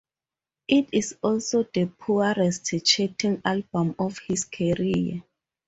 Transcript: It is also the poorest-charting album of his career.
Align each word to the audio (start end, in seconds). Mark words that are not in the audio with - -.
It 0.67 0.89
is 0.93 1.15
also 1.21 1.61
the 1.61 1.85
poorest-charting 1.85 3.43
album 3.45 3.93
of 3.99 4.17
his 4.17 4.45
career. 4.45 5.21